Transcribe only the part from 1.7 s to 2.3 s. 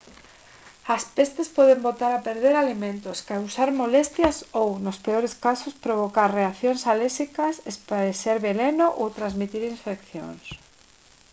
botar a